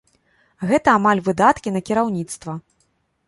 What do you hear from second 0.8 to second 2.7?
амаль выдаткі на кіраўніцтва!